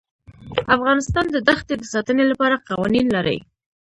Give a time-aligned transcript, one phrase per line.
[0.75, 3.37] افغانستان د دښتې د ساتنې لپاره قوانین لري.